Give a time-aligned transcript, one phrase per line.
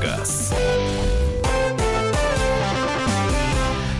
[0.00, 0.52] Саргас.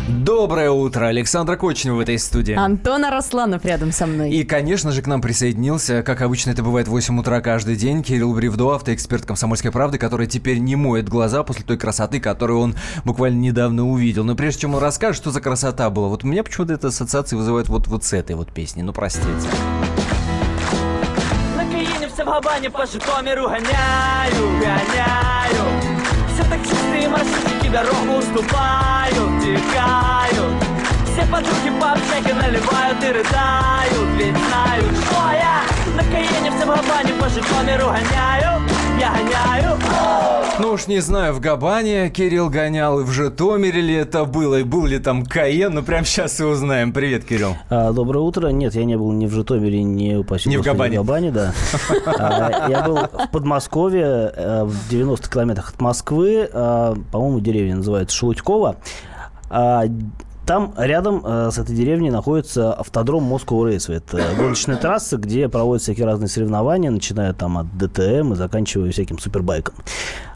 [0.09, 2.55] Доброе утро, Александра Кочнева в этой студии.
[2.55, 4.31] Антон Арасланов рядом со мной.
[4.31, 8.03] И, конечно же, к нам присоединился, как обычно это бывает в 8 утра каждый день,
[8.03, 12.75] Кирилл Бревдо, автоэксперт «Комсомольской правды», который теперь не моет глаза после той красоты, которую он
[13.05, 14.25] буквально недавно увидел.
[14.25, 17.37] Но прежде чем он расскажет, что за красота была, вот у меня почему-то эта ассоциация
[17.37, 18.83] вызывает вот, вот с этой вот песни.
[18.83, 19.49] Ну, простите.
[22.30, 25.64] На Каїні все в габані по Житомиру гоняю, гоняю
[26.34, 30.64] Все таксисты и маршрутчики дорогу уступают, текают
[31.06, 35.62] Все подруги по общаге наливают и рыдают Ведь знают, что я
[35.96, 38.62] на Каине все в габане по Житомиру гоняю
[39.01, 39.79] я гоняю,
[40.61, 44.63] Ну уж не знаю, в Габане Кирилл гонял, и в Житомире ли это было, и
[44.63, 46.93] был ли там Каен, но прямо сейчас и узнаем.
[46.93, 47.57] Привет, Кирилл.
[47.71, 48.49] А, доброе утро.
[48.49, 51.01] Нет, я не был ни в Житомире, ни, упаси Ни в Габане.
[51.01, 51.55] в Габане, да.
[52.07, 56.47] А, Я был в Подмосковье, э, в 90 километрах от Москвы.
[56.53, 58.77] а, По-моему, деревня называется Шелудькова.
[60.51, 63.99] Там рядом э, с этой деревней находится автодром Moscow Raceway.
[63.99, 69.21] Это гоночная трасса, где проводят всякие разные соревнования, начиная там от ДТМ и заканчивая всяким
[69.21, 69.77] супербайком.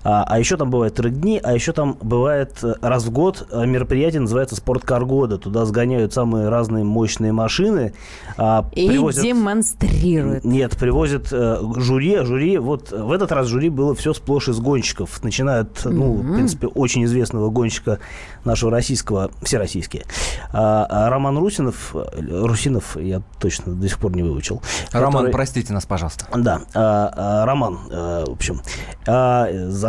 [0.05, 3.65] А, а еще там бывают трек-дни, а еще там бывает э, раз в год э,
[3.67, 5.39] мероприятие, называется «Спорткар года».
[5.39, 7.95] Туда сгоняют самые разные мощные машины.
[8.37, 10.45] а, И привозят- демонстрирует.
[10.45, 12.19] нет, привозят э, жюри.
[12.25, 15.23] Жюри, вот в этот раз жюри было все сплошь из гонщиков.
[15.23, 17.99] Начиная от, ну, в принципе, очень известного гонщика
[18.45, 20.05] нашего российского, всероссийские.
[20.53, 24.61] А, а Роман Русинов, Русинов, я точно до сих пор не выучил.
[24.93, 26.27] Роман, который- простите нас, пожалуйста.
[26.37, 28.61] да, а, а, Роман, в общем,
[29.07, 29.49] а,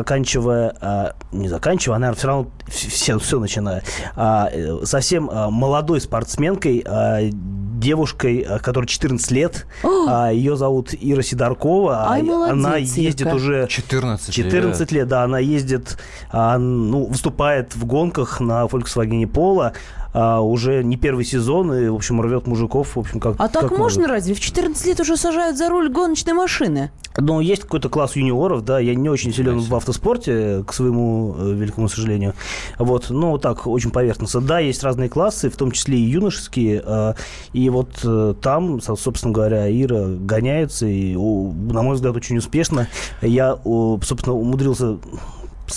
[0.10, 3.84] заканчивая, а, не заканчивая, а, наверное, все равно вс- все, все начиная,
[4.16, 10.94] а, э, совсем а, молодой спортсменкой, а, девушкой, а, которой 14 лет, а, ее зовут
[10.94, 13.00] Ира Сидоркова, а Ай, молодец, она Ирка.
[13.02, 15.98] ездит уже 14 14 лет, да, она ездит,
[16.32, 19.74] а, ну, выступает в гонках на Volkswagen Polo,
[20.18, 23.64] а, уже не первый сезон, и, в общем, рвет мужиков, в общем, как А так
[23.70, 24.16] как можно может.
[24.16, 24.34] разве?
[24.34, 26.92] В 14 лет уже сажают за руль гоночной машины.
[27.18, 31.52] Ну, есть какой-то класс юниоров, да, я не очень силен в автоспорте, к своему э,
[31.54, 32.34] великому сожалению.
[32.80, 34.40] Вот, ну, вот так, очень поверхностно.
[34.42, 37.14] Да, есть разные классы, в том числе и юношеские, э,
[37.52, 42.88] и вот э, там, со- собственно говоря, Ира гоняется, и, на мой взгляд, очень успешно.
[43.22, 43.58] Я,
[44.04, 44.98] собственно, умудрился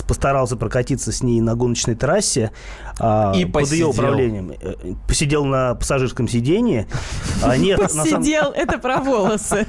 [0.06, 2.50] постарался прокатиться с ней на гоночной трассе
[3.00, 3.90] а, И под ее посидел.
[3.90, 4.52] управлением.
[4.60, 4.74] Э,
[5.06, 6.86] Посидел на пассажирском сидении.
[7.42, 9.66] А, нет, на самом- Посидел, это про волосы.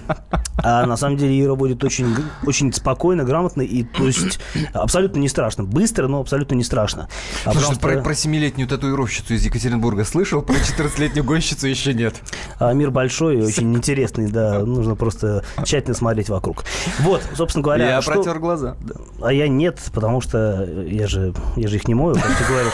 [0.63, 2.15] а на самом деле Ира будет очень,
[2.45, 4.39] очень спокойно, грамотно и то есть
[4.73, 5.63] абсолютно не страшно.
[5.63, 7.07] Быстро, но абсолютно не страшно.
[7.45, 12.15] А Слушай, потому про, про 7-летнюю татуировщицу из Екатеринбурга слышал, про 14-летнюю гонщицу еще нет.
[12.59, 16.65] а, мир большой и очень интересный, да, нужно просто тщательно смотреть вокруг.
[16.99, 18.75] Вот, собственно говоря, Я что- протер глаза.
[19.21, 22.73] А я нет, потому что я же, я же их не мою, как ты говоришь.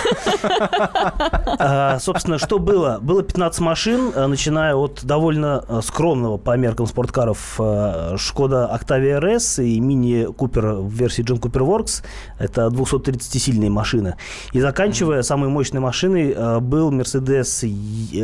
[1.57, 2.99] А, Собственно, что было?
[3.01, 7.59] Было 15 машин, а, начиная от довольно а, скромного по меркам спорткаров
[8.17, 12.03] Шкода Octavia RS и Мини Купер в версии John Cooper Works.
[12.39, 14.15] Это 230-сильные машины.
[14.53, 17.63] И заканчивая самой мощной машиной был Mercedes,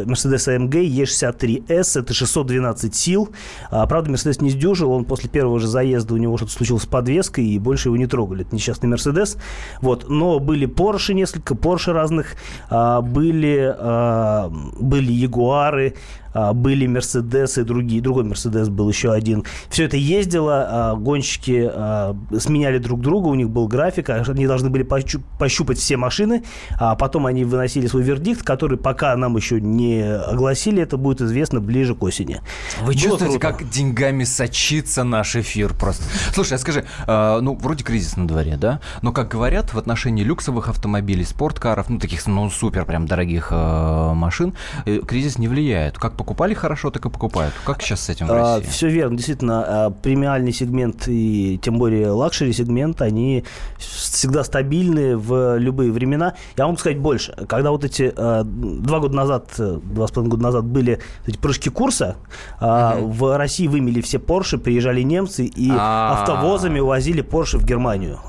[0.05, 1.99] Mercedes AMG E63S.
[1.99, 3.29] Это 612 сил.
[3.69, 4.91] А, Правда, Mercedes не сдюжил.
[4.91, 8.07] Он после первого же заезда у него что-то случилось с подвеской, и больше его не
[8.07, 8.43] трогали.
[8.45, 9.37] Это несчастный Мерседес.
[9.81, 10.09] Вот.
[10.09, 12.35] Но были Porsche несколько, Porsche разных,
[12.69, 15.95] а, были, а, были Ягуары,
[16.33, 19.43] а, были Мерседесы, другие, другой Мерседес был еще один.
[19.69, 24.69] Все это ездило, а, гонщики а, сменяли друг друга, у них был график, они должны
[24.69, 26.43] были пощу- пощупать все машины,
[26.79, 31.59] а потом они выносили свой вердикт, который пока нам еще не огласили, это будет известно
[31.59, 32.41] ближе к осени.
[32.79, 33.57] Вы Было чувствуете, круто.
[33.59, 36.03] как деньгами сочится наш эфир просто?
[36.33, 38.79] Слушай, а скажи, э, ну, вроде кризис на дворе, да?
[39.01, 44.13] Но, как говорят, в отношении люксовых автомобилей, спорткаров, ну, таких, ну, супер прям дорогих э,
[44.13, 44.53] машин,
[44.85, 45.97] э, кризис не влияет.
[45.97, 47.51] Как покупали хорошо, так и покупают.
[47.65, 48.69] Как сейчас с этим в России?
[48.69, 53.43] все верно, действительно, а, премиальный сегмент и тем более лакшери сегмент, они
[53.79, 56.35] всегда стабильны в любые времена.
[56.57, 57.33] Я могу сказать больше.
[57.49, 61.37] Когда вот эти а, два года назад, э, два с половиной года назад были эти
[61.37, 62.17] прыжки курса,
[62.59, 66.19] а, в России вымели все Порше, приезжали немцы и А.
[66.19, 68.19] автовозами увозили Порше в Германию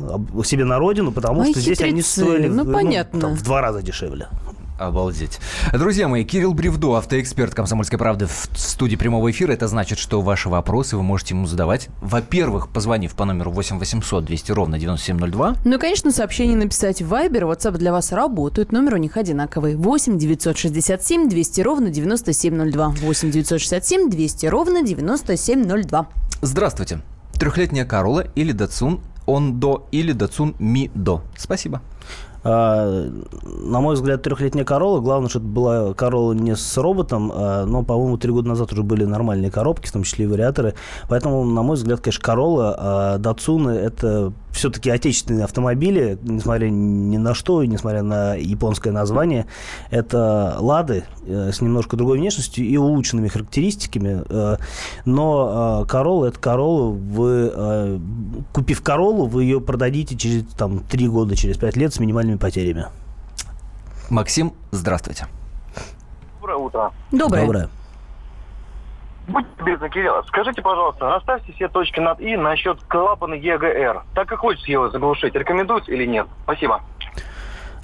[0.44, 2.22] себе на родину, потому Ой, что здесь они хитрецы.
[2.22, 3.20] стоили Ну, понятно.
[3.20, 4.28] там, в два раза дешевле.
[4.82, 5.38] Обалдеть.
[5.72, 9.52] Друзья мои, Кирилл Бревдо, автоэксперт «Комсомольской правды» в студии прямого эфира.
[9.52, 11.88] Это значит, что ваши вопросы вы можете ему задавать.
[12.00, 15.56] Во-первых, позвонив по номеру 8 800 200 ровно 9702.
[15.64, 17.42] Ну и, конечно, сообщение написать в Viber.
[17.42, 18.72] WhatsApp для вас работают.
[18.72, 19.76] Номер у них одинаковый.
[19.76, 22.88] 8 967 200 ровно 9702.
[22.88, 26.08] 8 967 200 ровно 9702.
[26.40, 27.00] Здравствуйте.
[27.34, 31.22] Трехлетняя Карула или Датсун Ондо или Датсун Мидо.
[31.36, 31.82] Спасибо.
[32.44, 33.08] А,
[33.44, 35.00] на мой взгляд, трехлетняя Корола.
[35.00, 38.82] Главное, что это была Корола не с роботом, а, но, по-моему, три года назад уже
[38.82, 40.74] были нормальные коробки, в том числе и вариаторы.
[41.08, 47.34] Поэтому, на мой взгляд, конечно, Корола, а Датсуны это все-таки отечественные автомобили, несмотря ни на
[47.34, 49.46] что, несмотря на японское название.
[49.90, 54.22] Это Лады э, с немножко другой внешностью и улучшенными характеристиками.
[54.28, 54.56] Э,
[55.04, 56.90] но Корола это Корола.
[56.90, 57.98] Вы, э,
[58.52, 62.86] купив Королу, вы ее продадите через там, 3 года, через 5 лет с минимальными потерями.
[64.10, 65.26] Максим, здравствуйте.
[66.40, 66.92] Доброе утро.
[67.10, 67.42] Доброе.
[67.42, 67.68] Доброе.
[69.28, 74.02] Будьте любезны, Кирилл, скажите, пожалуйста, расставьте все точки над «и» насчет клапана ЕГР.
[74.14, 76.26] Так как хочется его заглушить, рекомендуете или нет?
[76.42, 76.82] Спасибо.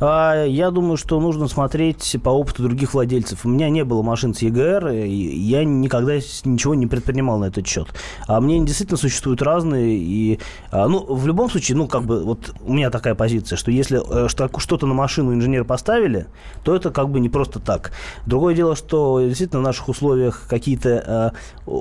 [0.00, 3.44] А, я думаю, что нужно смотреть по опыту других владельцев.
[3.44, 6.14] У меня не было машин с ЕГР, и я никогда
[6.44, 7.88] ничего не предпринимал на этот счет.
[8.26, 10.38] А мнения действительно существуют разные, и,
[10.70, 14.00] а, ну, в любом случае, ну, как бы, вот у меня такая позиция, что если
[14.24, 16.26] э, что-то на машину инженеры поставили,
[16.62, 17.92] то это как бы не просто так.
[18.26, 21.34] Другое дело, что действительно в наших условиях какие-то
[21.66, 21.72] э,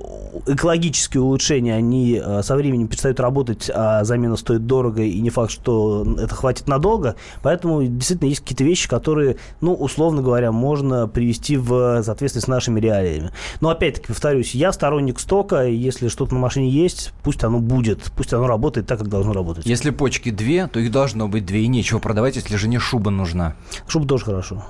[0.47, 5.51] экологические улучшения, они э, со временем перестают работать, а замена стоит дорого, и не факт,
[5.51, 7.83] что это хватит надолго, поэтому
[8.21, 13.31] есть какие-то вещи, которые, ну, условно говоря, можно привести в соответствие с нашими реалиями.
[13.61, 18.33] Но опять-таки, повторюсь, я сторонник стока, если что-то на машине есть, пусть оно будет, пусть
[18.33, 19.65] оно работает так, как должно работать.
[19.65, 23.55] Если почки две, то их должно быть две, и нечего продавать, если жене шуба нужна.
[23.87, 24.65] Шуба тоже хорошо.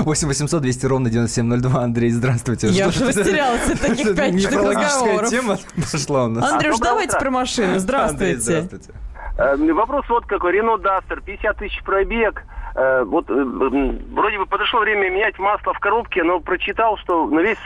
[0.00, 1.82] 8 800 200 ровно 9702.
[1.82, 2.68] Андрей, здравствуйте.
[2.68, 5.30] Я уже растерялась от таких пятничных разговоров.
[5.30, 5.58] тема
[5.92, 6.52] пошла у нас.
[6.52, 7.20] Андрюш, Доброе давайте утро.
[7.20, 7.66] про машины.
[7.66, 8.92] Андрей, Здравствуйте.
[9.34, 9.72] Здравствуйте.
[9.72, 10.52] Э, Вопрос вот какой.
[10.52, 12.44] Рено Дастер, 50 тысяч пробег.
[12.74, 17.40] Э, Вот э, вроде бы подошло время менять масло в коробке, но прочитал, что на
[17.40, 17.58] весь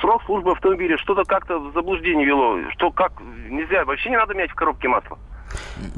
[0.00, 2.58] срок службы автомобиля что-то как-то в заблуждение вело.
[2.70, 3.12] Что как
[3.48, 5.18] нельзя, вообще не надо менять в коробке масло.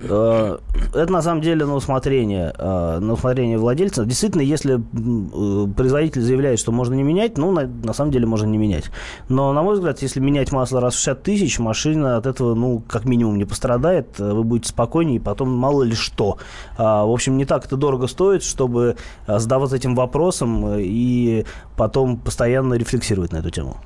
[0.02, 0.58] Э,
[0.94, 4.04] Это на самом деле на усмотрение, э, на усмотрение владельца.
[4.04, 8.46] Действительно, если э, производитель заявляет, что можно не менять, ну, на, на самом деле можно
[8.46, 8.90] не менять.
[9.28, 12.82] Но, на мой взгляд, если менять масло раз в 60 тысяч, машина от этого, ну,
[12.88, 16.38] как минимум не пострадает, вы будете спокойнее, и потом мало ли что.
[16.76, 18.96] А, В общем, не так это дорого стоит, чтобы
[19.26, 21.44] задаваться этим вопросом и
[21.76, 23.76] потом постоянно рефлексировать на эту тему.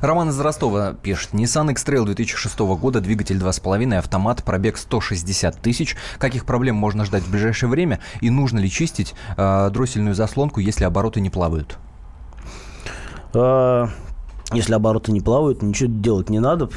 [0.00, 1.30] Роман из Ростова пишет.
[1.32, 5.96] Nissan X-Trail 2006 года, двигатель 2.5, автомат, пробег 160 тысяч.
[6.18, 8.00] Каких проблем можно ждать в ближайшее время?
[8.20, 11.78] И нужно ли чистить э, дроссельную заслонку, если обороты не плавают?
[14.50, 16.68] Э, Если обороты не плавают, ничего делать не надо.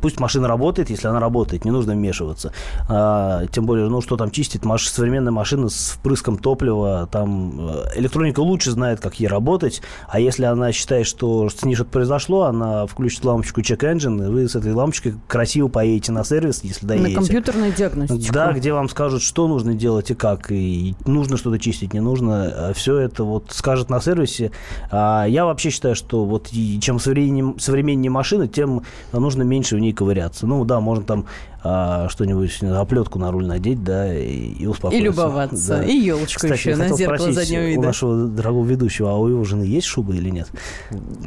[0.00, 2.52] Пусть машина работает, если она работает, не нужно вмешиваться.
[2.88, 4.64] А, тем более, ну что там чистить?
[4.64, 4.88] Маш...
[4.88, 9.82] Современная машина с впрыском топлива, там э, электроника лучше знает, как ей работать.
[10.08, 14.30] А если она считает, что с ней что-то произошло, она включит лампочку Check Engine, и
[14.30, 17.14] вы с этой лампочкой красиво поедете на сервис, если На доедете.
[17.16, 18.32] компьютерную диагностику.
[18.32, 22.72] Да, где вам скажут, что нужно делать и как, и нужно что-то чистить, не нужно.
[22.74, 24.50] Все это вот скажет на сервисе.
[24.90, 26.48] А я вообще считаю, что вот
[26.80, 27.19] чем современнее,
[27.58, 28.82] современнее машина, тем
[29.12, 30.46] нужно меньше в ней ковыряться.
[30.46, 31.26] Ну да, можно там
[31.62, 35.02] а, что-нибудь, оплетку на руль надеть, да, и, и успокоиться.
[35.02, 35.76] И любоваться.
[35.76, 35.84] Да.
[35.84, 37.82] И елочку Кстати, еще на зеркало спросить заднего у вида.
[37.82, 40.48] нашего дорогого ведущего, а у его жены есть шуба или нет?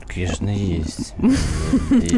[0.07, 1.13] Конечно, есть.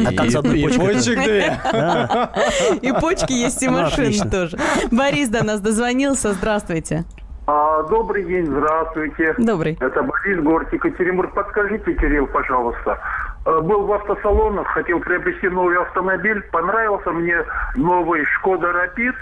[0.06, 0.62] А как с одной.
[0.64, 2.32] А,
[2.80, 4.58] И почки есть, и Ну, машины тоже.
[4.90, 6.32] Борис до нас дозвонился.
[6.32, 7.04] Здравствуйте.
[7.46, 9.34] А, добрый день, здравствуйте.
[9.38, 9.76] Добрый.
[9.80, 11.32] Это Борис, город Екатеринбург.
[11.32, 12.98] Подскажите, Кирилл, пожалуйста.
[13.46, 16.42] Э, Был в автосалонах, хотел приобрести новый автомобиль.
[16.50, 17.44] Понравился мне
[17.76, 19.14] новый Шкода Rapid,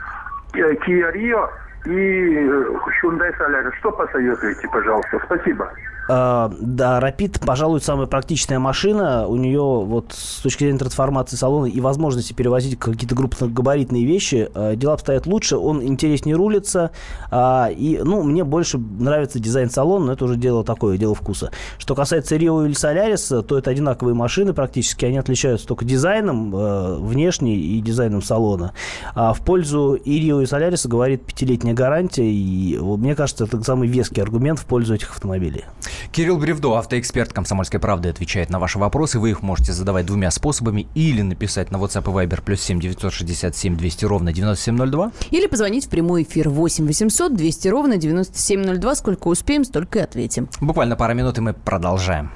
[0.55, 1.49] э, Kia Rio
[1.85, 2.65] и э,
[3.03, 3.73] Hyundai Solaris.
[3.81, 5.21] Что посоветуете, пожалуйста?
[5.27, 5.71] Спасибо.
[6.09, 9.27] А, Да, Rapid, пожалуй, самая практичная машина.
[9.27, 14.77] У нее вот с точки зрения трансформации салона и возможности перевозить какие-то крупногабаритные вещи, э,
[14.77, 16.91] дела обстоят лучше, он интереснее рулится.
[17.31, 21.51] а, И, ну, мне больше нравится дизайн салона, но это уже дело такое, дело вкуса.
[21.79, 25.05] Что касается Rio или Solaris, то это одинаковые машины практически.
[25.07, 28.73] Они отличаются только дизайном э, внешне и дизайном салона.
[29.15, 32.31] А в пользу и Rio, и Solaris говорит пятилетняя гарантия.
[32.31, 35.65] И мне кажется, это самый веский аргумент в пользу этих автомобилей.
[36.13, 39.19] Кирилл Бревдо, автоэксперт «Комсомольской правды», отвечает на ваши вопросы.
[39.19, 40.87] Вы их можете задавать двумя способами.
[40.95, 45.13] Или написать на WhatsApp и Viber плюс 7 967 200 ровно 9702.
[45.31, 48.95] Или позвонить в прямой эфир 8 800 200 ровно 9702.
[48.95, 50.49] Сколько успеем, столько и ответим.
[50.61, 52.31] Буквально пара минут, и мы продолжаем.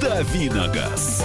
[0.00, 1.24] Давиногаз.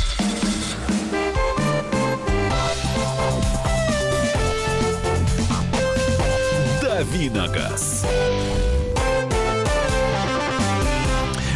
[7.11, 8.05] Давиногаз.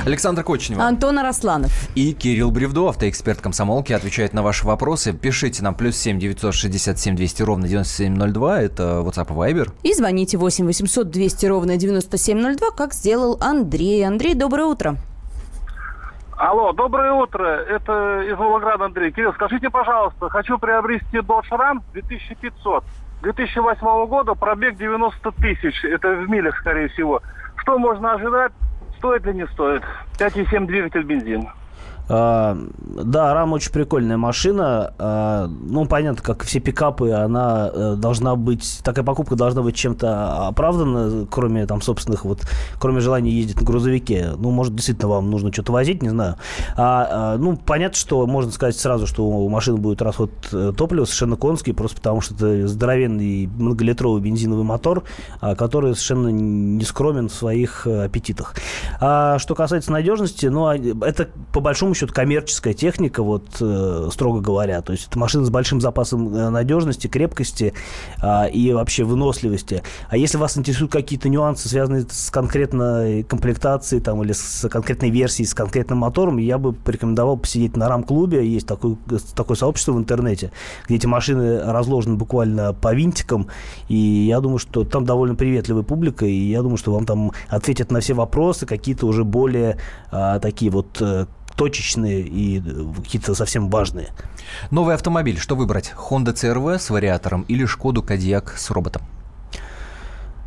[0.06, 0.84] Александр Кочнева.
[0.84, 1.72] Антон Арасланов.
[1.96, 5.14] И Кирилл Бревдо, автоэксперт комсомолки, отвечает на ваши вопросы.
[5.14, 8.62] Пишите нам плюс 7 967 200 ровно 9702.
[8.62, 9.72] Это WhatsApp и Viber.
[9.84, 14.06] И звоните 8 800 200 ровно 9702, как сделал Андрей.
[14.06, 14.98] Андрей, доброе утро.
[16.38, 17.46] Алло, доброе утро.
[17.46, 19.12] Это из Волгограда Андрей.
[19.12, 22.84] Кирилл, скажите, пожалуйста, хочу приобрести Dodge Ram 2500.
[23.26, 25.84] 2008 года, пробег 90 тысяч.
[25.84, 27.24] Это в милях, скорее всего.
[27.58, 28.52] Что можно ожидать?
[29.00, 29.82] Стоит или не стоит?
[30.20, 31.50] 5,7 двигатель бензин.
[32.08, 34.94] А, да, Рам очень прикольная машина.
[34.98, 40.48] А, ну, понятно, как все пикапы, она э, должна быть, такая покупка должна быть чем-то
[40.48, 42.42] оправдана, кроме там собственных вот,
[42.80, 44.32] кроме желания ездить на грузовике.
[44.38, 46.36] Ну, может, действительно вам нужно что-то возить, не знаю.
[46.76, 51.06] А, а, ну, понятно, что можно сказать сразу, что у машины будет расход э, топлива
[51.06, 55.04] совершенно конский, просто потому что это здоровенный многолитровый бензиновый мотор,
[55.58, 58.56] который совершенно не скромен в своих э, аппетитах.
[59.00, 64.82] А что касается надежности, ну, это по большому счету коммерческая техника, вот э, строго говоря.
[64.82, 67.74] То есть это машина с большим запасом э, надежности, крепкости
[68.22, 69.84] э, и вообще выносливости.
[70.10, 75.48] А если вас интересуют какие-то нюансы, связанные с конкретной комплектацией там, или с конкретной версией,
[75.48, 78.48] с конкретным мотором, я бы порекомендовал посидеть на рам-клубе.
[78.48, 78.98] Есть такое,
[79.36, 80.52] такое сообщество в интернете,
[80.86, 83.48] где эти машины разложены буквально по винтикам.
[83.88, 87.92] И я думаю, что там довольно приветливая публика, и я думаю, что вам там ответят
[87.92, 89.78] на все вопросы, какие-то уже более
[90.12, 91.26] а, такие вот э,
[91.56, 92.62] точечные и
[92.98, 94.10] какие-то совсем важные.
[94.72, 95.40] Новый автомобиль.
[95.40, 95.94] Что выбрать?
[95.96, 99.02] Honda CRV с вариатором или Шкоду Кодиак с роботом?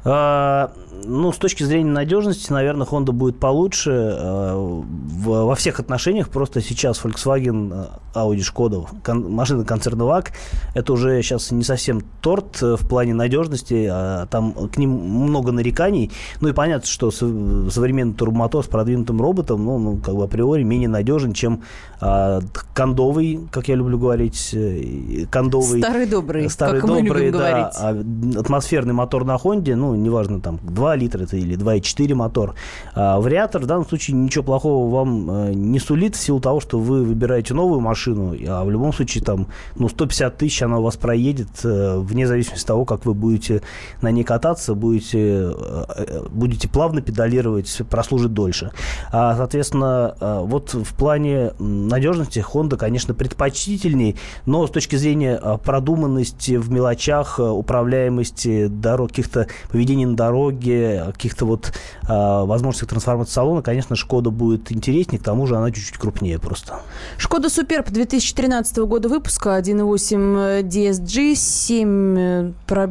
[0.04, 0.72] А,
[1.04, 3.90] ну, с точки зрения надежности, наверное, Honda будет получше.
[3.90, 4.82] А,
[5.24, 10.32] во всех отношениях просто сейчас Volkswagen, Audi, Skoda, кон, машина концерна ВАГ,
[10.74, 16.10] это уже сейчас не совсем торт в плане надежности, а там к ним много нареканий.
[16.40, 20.88] Ну и понятно, что современный турбомотор с продвинутым роботом, ну, ну как бы априори менее
[20.88, 21.62] надежен, чем
[22.00, 22.40] а,
[22.74, 25.80] кондовый, как я люблю говорить, э, кондовый.
[25.80, 28.36] Старый добрый, старый как добрый, мы любим да, говорить.
[28.36, 32.54] атмосферный мотор на Хонде, ну, неважно, там, 2 литра это или 2,4 мотор.
[32.94, 36.78] А вариатор в данном случае ничего плохого вам э, не сулит в силу того, что
[36.78, 40.96] вы выбираете новую машину, а в любом случае там, ну, 150 тысяч она у вас
[40.96, 43.62] проедет, э, вне зависимости от того, как вы будете
[44.02, 48.70] на ней кататься, будете, э, будете плавно педалировать, прослужит дольше.
[49.12, 54.16] А, соответственно, вот в плане надежности Honda, конечно, предпочтительней,
[54.46, 60.77] но с точки зрения продуманности в мелочах, управляемости дорог, каких-то поведений на дороге,
[61.12, 65.98] каких-то вот э, возможностях трансформации салона, конечно, Шкода будет интереснее, к тому же она чуть-чуть
[65.98, 66.80] крупнее просто.
[67.16, 72.84] Шкода Суперб 2013 года выпуска, 1.8 DSG, 7, про...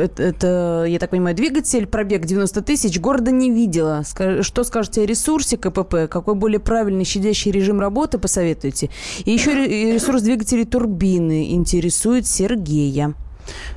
[0.00, 4.02] это, это, я так понимаю, двигатель, пробег 90 тысяч, города не видела.
[4.04, 6.08] Что скажете о ресурсе КПП?
[6.08, 8.90] Какой более правильный щадящий режим работы посоветуете?
[9.24, 13.14] И еще ресурс двигателей турбины интересует Сергея.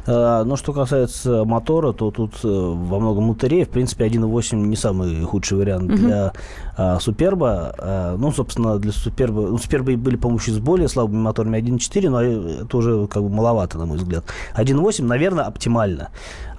[0.06, 3.66] А, но что касается мотора, то тут э, во многом лотерея.
[3.66, 6.34] В принципе, 1.8 не самый худший вариант для
[6.78, 7.74] а, Суперба.
[7.78, 9.42] А, ну, собственно, для Суперба...
[9.42, 12.22] Ну, Супербы были, по-моему, с более слабыми моторами 1.4, но
[12.64, 14.26] это уже как бы маловато, на мой взгляд.
[14.56, 16.10] 1.8, наверное, оптимально,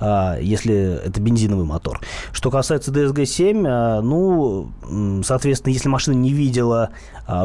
[0.01, 2.01] а, если это бензиновый мотор.
[2.33, 4.73] Что касается DSG-7, а, ну,
[5.25, 6.91] соответственно, если машина не видела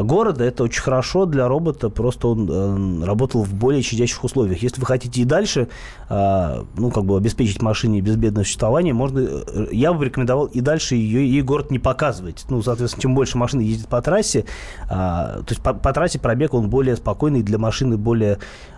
[0.02, 4.62] города, это очень хорошо для робота, просто он а, работал в более щадящих условиях.
[4.62, 5.68] Если вы хотите и дальше,
[6.08, 10.94] а, ну, как бы обеспечить машине безбедное существование, можно, э, я бы рекомендовал и дальше
[10.94, 12.44] ее, ей город не показывать.
[12.48, 14.44] Ну, соответственно, чем больше машины ездит по трассе,
[14.88, 18.38] а, то есть по, по трассе пробег он более спокойный, для машины более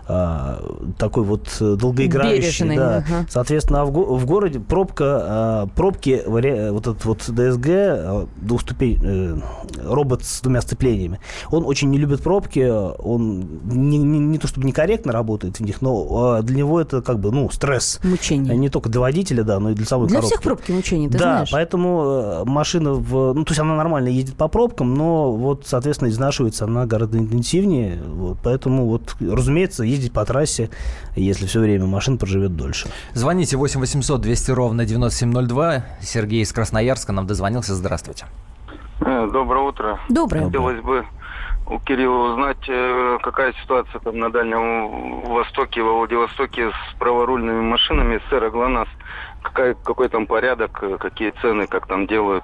[0.97, 2.65] такой вот долгоиграющий.
[2.65, 2.97] Бережный, да.
[2.97, 3.25] ага.
[3.29, 6.45] Соответственно, в, го- в городе пробка, а, пробки, вот
[6.87, 9.37] этот вот DSG, а, двухступень, э,
[9.83, 14.67] робот с двумя сцеплениями, он очень не любит пробки, он не, не, не то чтобы
[14.67, 17.99] некорректно работает в них, но а, для него это как бы, ну, стресс.
[18.03, 18.55] Мучение.
[18.57, 20.33] Не только для водителя, да, но и для самой Для коробки.
[20.33, 21.51] всех пробки мучения, ты да, знаешь.
[21.51, 23.33] поэтому э, машина в...
[23.33, 27.99] Ну, то есть она нормально ездит по пробкам, но вот, соответственно, изнашивается она гораздо интенсивнее.
[28.03, 30.69] Вот, поэтому вот, разумеется, ездить ездить по трассе,
[31.15, 32.89] если все время машина проживет дольше.
[33.13, 35.83] Звоните 8 800 200 ровно 9702.
[36.01, 37.75] Сергей из Красноярска нам дозвонился.
[37.75, 38.25] Здравствуйте.
[39.01, 39.99] Э, Доброе утро.
[40.09, 40.45] Доброе.
[40.45, 41.05] Хотелось бы
[41.67, 48.19] у Кирилла узнать, э, какая ситуация там на Дальнем Востоке, во Владивостоке с праворульными машинами
[48.29, 48.89] с эра ГЛОНАСС.
[49.43, 52.43] Какая, какой там порядок, э, какие цены, как там делают.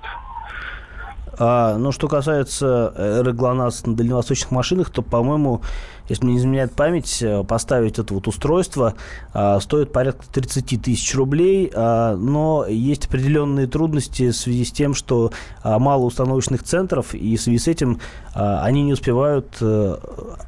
[1.40, 5.62] А, ну, что касается ГЛОНАСС на дальневосточных машинах, то, по-моему,
[6.10, 8.96] если мне не изменяет память, э, поставить это вот устройство
[9.34, 14.94] а, стоит порядка 30 тысяч рублей, а, но есть определенные трудности в связи с тем,
[14.94, 15.32] что
[15.64, 18.00] а, мало установочных центров, и в связи с этим
[18.34, 20.00] а, они не успевают а,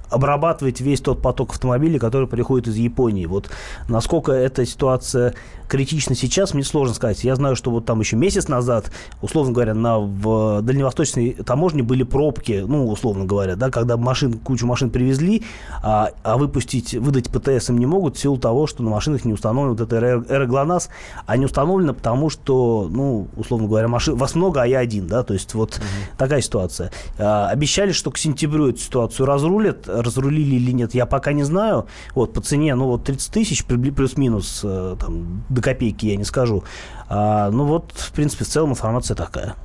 [0.09, 3.25] обрабатывать весь тот поток автомобилей, который приходит из Японии.
[3.25, 3.49] Вот
[3.87, 5.33] насколько эта ситуация
[5.67, 7.23] критична сейчас, мне сложно сказать.
[7.23, 12.03] Я знаю, что вот там еще месяц назад, условно говоря, на в дальневосточной таможне были
[12.03, 15.43] пробки, ну, условно говоря, да, когда машин, кучу машин привезли,
[15.81, 19.33] а, а выпустить, выдать ПТС им не могут в силу того, что на машинах не
[19.33, 20.89] установлен вот это эроглонасс,
[21.25, 25.23] а не установлено потому, что, ну, условно говоря, машин, вас много, а я один, да,
[25.23, 26.17] то есть вот угу.
[26.17, 26.91] такая ситуация.
[27.17, 31.87] А, обещали, что к сентябрю эту ситуацию разрулят, разрулили или нет, я пока не знаю.
[32.13, 36.63] Вот по цене, ну вот 30 тысяч плюс-минус, э, там, до копейки я не скажу.
[37.09, 39.55] А, ну вот, в принципе, в целом информация такая.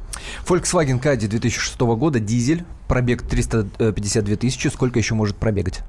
[0.47, 4.69] Volkswagen Caddy 2006 года, дизель, пробег 352 тысячи.
[4.69, 5.83] Сколько еще может пробегать?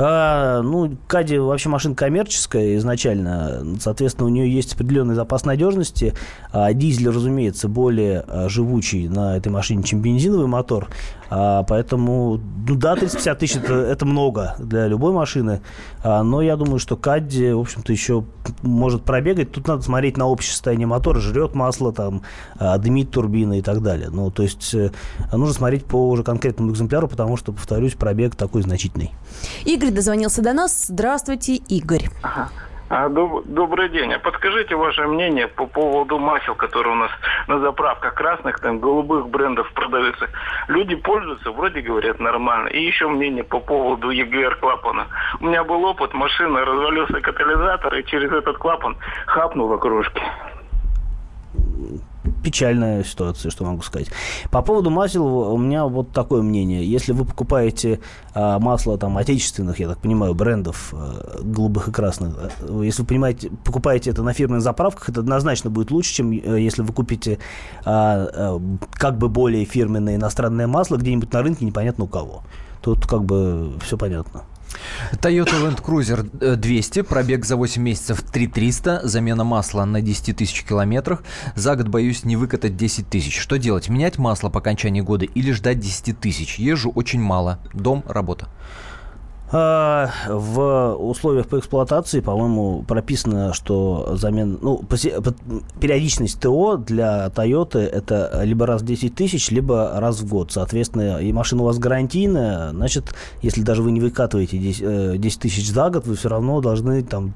[0.00, 3.64] А, ну, Кади вообще машина коммерческая изначально.
[3.80, 6.14] Соответственно, у нее есть определенный запас надежности.
[6.52, 10.88] А, дизель, разумеется, более а, живучий на этой машине, чем бензиновый мотор.
[11.30, 15.60] А, поэтому, ну да, 30-50 тысяч это, это много для любой машины.
[16.02, 18.24] А, но я думаю, что Кадди, в общем-то, еще
[18.62, 19.52] может пробегать.
[19.52, 21.20] Тут надо смотреть на общее состояние мотора.
[21.20, 22.22] Жрет масло, там,
[22.58, 24.08] а, дымит турбина и так далее.
[24.10, 24.90] Ну, то есть, э,
[25.32, 29.12] нужно смотреть по уже конкретному экземпляру, потому что, повторюсь, пробег такой значительный.
[29.64, 30.86] Игорь дозвонился до нас.
[30.88, 32.08] Здравствуйте, Игорь.
[32.22, 32.50] Ага.
[32.90, 34.12] А, доб- добрый день.
[34.14, 37.10] А подскажите ваше мнение по поводу масел, которые у нас
[37.46, 40.28] на заправках красных, там, голубых брендов продаются.
[40.68, 42.68] Люди пользуются, вроде говорят, нормально.
[42.68, 45.06] И еще мнение по поводу EGR клапана.
[45.40, 50.22] У меня был опыт, машина развалился катализатор, и через этот клапан хапнула кружки
[52.42, 54.08] печальная ситуация, что могу сказать.
[54.50, 56.84] По поводу масел у меня вот такое мнение.
[56.84, 58.00] Если вы покупаете
[58.34, 63.08] а, масло там отечественных, я так понимаю, брендов а, голубых и красных, а, если вы
[63.08, 67.38] понимаете, покупаете это на фирменных заправках, это однозначно будет лучше, чем а, если вы купите
[67.84, 68.60] а, а,
[68.92, 72.42] как бы более фирменное иностранное масло где-нибудь на рынке непонятно у кого.
[72.80, 74.44] Тут как бы все понятно.
[75.20, 81.22] Toyota Land Cruiser 200, пробег за 8 месяцев 3300, замена масла на 10 тысяч километрах.
[81.54, 83.38] За год боюсь не выкатать 10 тысяч.
[83.38, 83.88] Что делать?
[83.88, 86.58] Менять масло по окончании года или ждать 10 тысяч?
[86.58, 87.58] Езжу очень мало.
[87.72, 88.48] Дом, работа.
[89.50, 94.82] А, в условиях по эксплуатации, по-моему, прописано, что замена, ну,
[95.80, 100.52] периодичность ТО для Toyota это либо раз в 10 тысяч, либо раз в год.
[100.52, 105.40] Соответственно, и машина у вас гарантийная, значит, если даже вы не выкатываете 10, 10 э,
[105.40, 107.32] тысяч за год, вы все равно должны там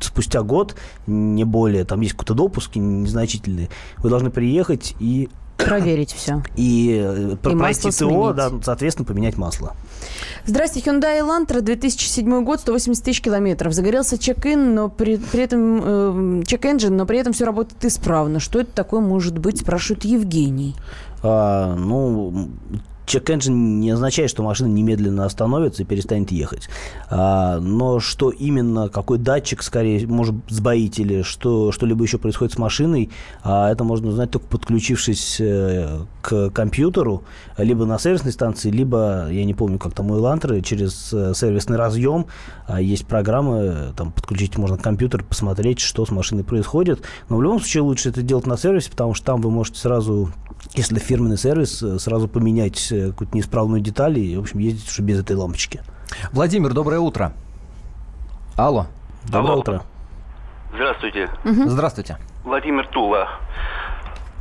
[0.00, 0.76] спустя год,
[1.06, 5.28] не более, там есть какие-то допуски незначительные, вы должны приехать и
[5.64, 6.42] Проверить все.
[6.56, 9.74] И, э, и пройти ТО, да, соответственно, поменять масло.
[10.44, 13.72] Здравствуйте, Hyundai Elantra, 2007 год, 180 тысяч километров.
[13.72, 18.40] Загорелся чек-ин, но при, при этом э, чек-энджин, но при этом все работает исправно.
[18.40, 20.74] Что это такое может быть, спрашивает Евгений.
[21.22, 22.48] А, ну,
[23.12, 26.70] Чек-энджин не означает, что машина немедленно остановится и перестанет ехать.
[27.10, 32.58] А, но что именно, какой датчик, скорее, может сбоить или что, что-либо еще происходит с
[32.58, 33.10] машиной,
[33.42, 37.24] а, это можно узнать только подключившись э, к компьютеру,
[37.58, 41.76] либо на сервисной станции, либо, я не помню, как там у Элантры, через э, сервисный
[41.76, 42.26] разъем
[42.66, 47.02] а, есть программы, там подключить можно компьютер, посмотреть, что с машиной происходит.
[47.28, 50.30] Но в любом случае лучше это делать на сервисе, потому что там вы можете сразу
[50.74, 55.02] если фирменный сервис, э, сразу поменять э, какую-то неисправную деталь и, в общем, ездить уже
[55.02, 55.82] без этой лампочки.
[56.32, 57.32] Владимир, доброе утро.
[58.56, 58.86] Алло.
[59.24, 59.60] Доброе Алло.
[59.60, 59.82] утро.
[60.74, 61.28] Здравствуйте.
[61.44, 61.68] Угу.
[61.68, 62.18] Здравствуйте.
[62.44, 63.28] Владимир Тула.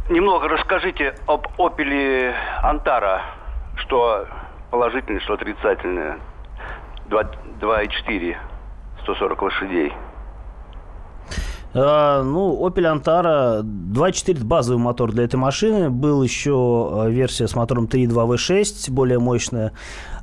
[0.09, 3.21] Немного расскажите об Opel Антара,
[3.75, 4.27] что
[4.69, 6.19] положительное, что отрицательное.
[7.09, 8.37] 2,4,
[9.03, 9.93] 140 лошадей.
[11.73, 15.89] А, ну, Opel Antara 2.4 базовый мотор для этой машины.
[15.89, 19.71] Был еще а, версия с мотором 3.2 V6, более мощная.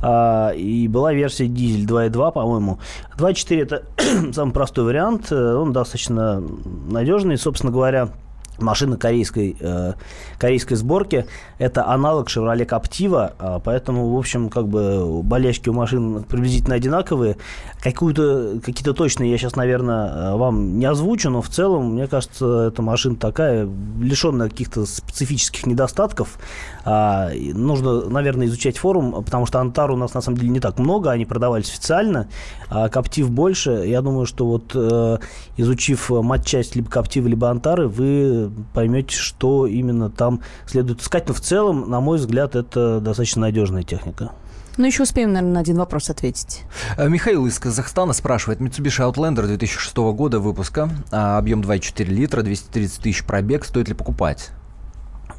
[0.02, 2.78] А, и была версия дизель 2.2, по-моему.
[3.16, 3.82] 2.4 это
[4.32, 5.32] самый простой вариант.
[5.32, 6.42] Он достаточно
[6.90, 7.38] надежный.
[7.38, 8.10] Собственно говоря,
[8.58, 9.94] машина корейской, э,
[10.38, 11.26] корейской сборки.
[11.58, 17.36] Это аналог Chevrolet Captiva, а, поэтому, в общем, как бы болельщики у машин приблизительно одинаковые.
[17.82, 22.82] Какую-то, какие-то точные я сейчас, наверное, вам не озвучу, но в целом, мне кажется, эта
[22.82, 23.68] машина такая,
[24.00, 26.38] лишенная каких-то специфических недостатков.
[26.84, 30.78] А, нужно, наверное, изучать форум, потому что Антар у нас, на самом деле, не так
[30.78, 32.28] много, они продавались официально,
[32.68, 33.84] а Captiv больше.
[33.86, 35.18] Я думаю, что вот э,
[35.56, 41.28] изучив матчасть либо Captiva, либо Антары, вы поймете, что именно там следует искать.
[41.28, 44.32] Но в целом, на мой взгляд, это достаточно надежная техника.
[44.78, 46.62] Ну, еще успеем, наверное, на один вопрос ответить.
[46.96, 48.60] Э, Михаил из Казахстана спрашивает.
[48.60, 53.64] Mitsubishi Outlander 2006 года выпуска, а, объем 2,4 литра, 230 тысяч пробег.
[53.64, 54.50] Стоит ли покупать?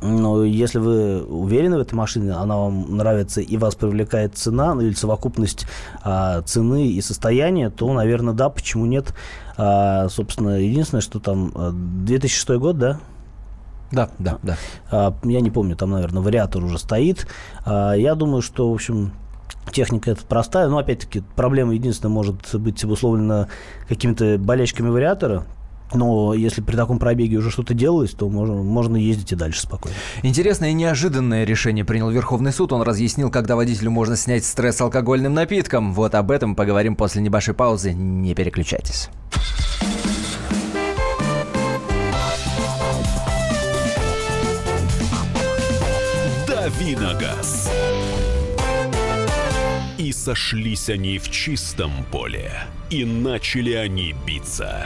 [0.01, 4.81] Но если вы уверены в этой машине, она вам нравится и вас привлекает цена, ну
[4.81, 5.65] или совокупность
[6.03, 9.13] а, цены и состояния, то, наверное, да, почему нет.
[9.57, 11.51] А, собственно, единственное, что там
[12.05, 12.99] 2006 год, да?
[13.91, 14.57] Да, да, да.
[14.91, 17.27] А, я не помню, там, наверное, вариатор уже стоит.
[17.65, 19.11] А, я думаю, что, в общем,
[19.71, 23.47] техника эта простая, но, опять-таки, проблема единственная может быть обусловлена
[23.87, 25.45] какими-то болячками вариатора,
[25.93, 29.97] но если при таком пробеге уже что-то делалось, то можно, можно ездить и дальше спокойно.
[30.23, 32.71] Интересное и неожиданное решение принял Верховный суд.
[32.73, 35.93] Он разъяснил, когда водителю можно снять стресс алкогольным напитком.
[35.93, 37.93] Вот об этом поговорим после небольшой паузы.
[37.93, 39.09] Не переключайтесь.
[46.47, 47.71] Давиногаз.
[49.97, 52.51] И сошлись они в чистом поле,
[52.89, 54.85] и начали они биться.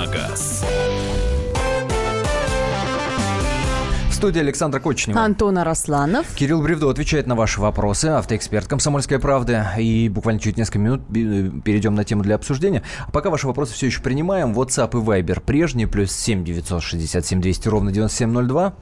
[0.00, 0.64] Давиногаз.
[4.08, 5.20] В студии Александра Кочнева.
[5.20, 6.26] Антон Арасланов.
[6.34, 9.64] Кирилл Бревдо отвечает на ваши вопросы, автоэксперт «Комсомольской правды».
[9.78, 12.82] И буквально чуть несколько минут перейдем на тему для обсуждения.
[13.06, 14.52] А пока ваши вопросы все еще принимаем.
[14.52, 18.74] WhatsApp и Viber прежние, плюс 7 967 200 ровно 9702.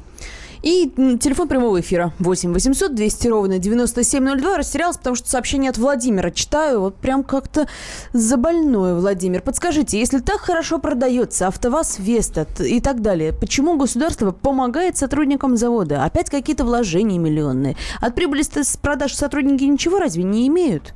[0.62, 0.90] И
[1.20, 4.56] телефон прямого эфира 8 800 200 ровно 9702.
[4.56, 6.80] Растерялась, потому что сообщение от Владимира читаю.
[6.80, 7.68] Вот прям как-то
[8.12, 9.42] забольное, Владимир.
[9.42, 16.04] Подскажите, если так хорошо продается АвтоВАЗ, Веста и так далее, почему государство помогает сотрудникам завода?
[16.04, 17.76] Опять какие-то вложения миллионные.
[18.00, 20.94] От прибыли с продаж сотрудники ничего разве не имеют?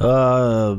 [0.00, 0.78] А,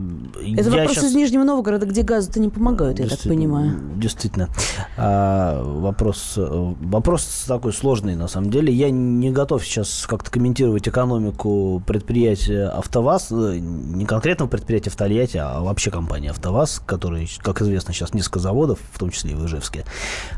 [0.57, 1.03] Это вопрос щас...
[1.05, 3.79] из Нижнего Новгорода, где газу-то не помогают, я так понимаю.
[3.95, 4.49] Действительно.
[4.97, 8.73] А, вопрос, вопрос такой сложный, на самом деле.
[8.73, 15.62] Я не готов сейчас как-то комментировать экономику предприятия АвтоВАЗ, не конкретного предприятия в Тольятти, а
[15.62, 19.86] вообще компании АвтоВАЗ, который, как известно, сейчас несколько заводов, в том числе и в Ижевске.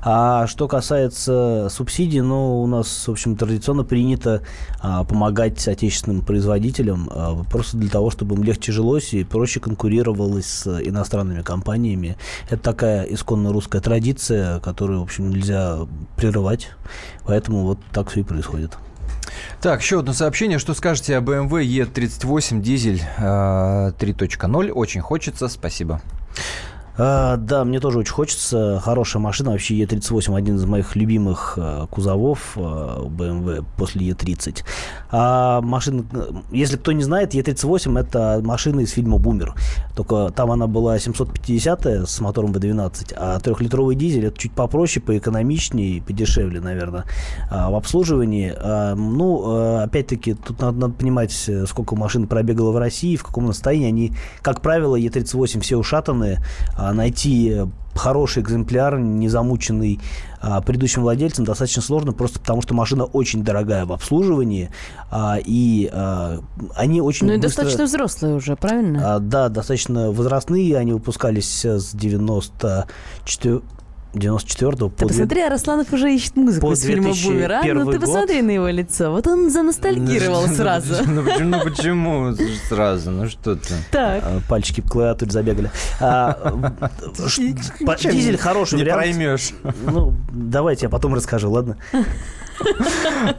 [0.03, 4.41] А что касается субсидий, ну, у нас, в общем, традиционно принято
[4.81, 10.45] а, помогать отечественным производителям а, просто для того, чтобы им легче жилось и проще конкурировалось
[10.45, 12.17] с иностранными компаниями.
[12.49, 16.71] Это такая исконно русская традиция, которую, в общем, нельзя прерывать.
[17.25, 18.77] Поэтому вот так все и происходит.
[19.61, 20.59] Так, еще одно сообщение.
[20.59, 24.71] Что скажете о BMW E38 дизель э, 3.0?
[24.71, 25.47] Очень хочется.
[25.47, 26.01] Спасибо.
[26.97, 28.79] А, да, мне тоже очень хочется.
[28.83, 29.51] Хорошая машина.
[29.51, 34.63] Вообще Е38 один из моих любимых а, кузовов а, BMW после Е30.
[35.11, 36.05] А машина,
[36.51, 39.55] если кто не знает, Е38 это машина из фильма «Бумер».
[39.95, 45.97] Только там она была 750 с мотором V12, а трехлитровый дизель это чуть попроще, поэкономичнее
[45.97, 47.05] и подешевле, наверное,
[47.49, 48.53] а, в обслуживании.
[48.55, 53.87] А, ну, опять-таки, тут надо, надо понимать, сколько машин пробегало в России, в каком состоянии.
[53.87, 56.43] Они, как правило, Е38 все ушатанные,
[56.75, 57.65] а найти
[57.95, 59.99] хороший экземпляр, не замученный
[60.41, 64.69] а, предыдущим владельцем, достаточно сложно, просто потому что машина очень дорогая в обслуживании,
[65.11, 66.39] а, и а,
[66.75, 67.49] они очень Ну и быстро...
[67.49, 69.15] достаточно взрослые уже, правильно?
[69.15, 73.61] А, да, достаточно возрастные, они выпускались с 94
[74.13, 77.61] 94-го по Ты посмотри, а Росланов уже ищет музыку по из фильма «Бумер», а?
[77.63, 78.01] Ну 2001 ты год.
[78.01, 79.11] посмотри на его лицо.
[79.11, 81.03] Вот он заностальгировал Ну, сразу.
[81.07, 82.35] Ну почему, ну почему
[82.69, 83.11] сразу?
[83.11, 83.73] Ну что ты?
[83.91, 84.23] Так.
[84.23, 85.71] А, Пальчики по клавиатуре забегали.
[85.99, 86.53] А,
[88.11, 89.01] Дизель хороший Не вариант.
[89.01, 89.51] проймешь.
[89.85, 91.77] Ну, давайте я потом расскажу, ладно?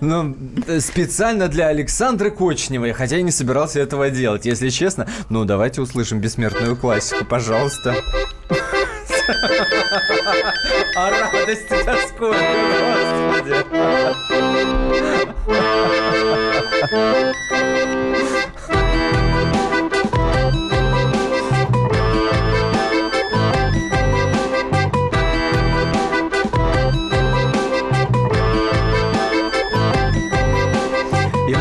[0.00, 0.37] Ну,
[0.80, 5.06] специально для Александры Кочневой, хотя я не собирался этого делать, если честно.
[5.28, 7.94] Ну, давайте услышим бессмертную классику, пожалуйста.
[10.96, 12.38] А радости-то сколько,
[12.94, 13.54] господи.
[14.90, 14.94] И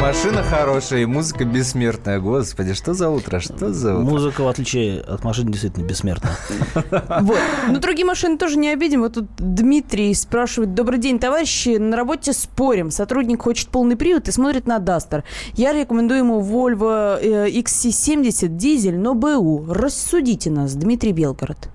[0.04, 2.20] машина хорошая, и музыка бессмертная.
[2.20, 3.40] Господи, что за утро?
[3.40, 4.04] Что за утро?
[4.04, 6.32] Музыка, в отличие от машин, действительно бессмертна.
[7.22, 7.40] Вот.
[7.70, 9.02] Но другие машины тоже не обидим.
[9.02, 10.74] Вот тут Дмитрий спрашивает.
[10.74, 11.78] Добрый день, товарищи.
[11.78, 12.92] На работе спорим.
[12.92, 15.24] Сотрудник хочет полный привод и смотрит на Дастер.
[15.54, 19.68] Я рекомендую ему Volvo э, XC70 дизель, но БУ.
[19.70, 21.70] Рассудите нас, Дмитрий Белгород.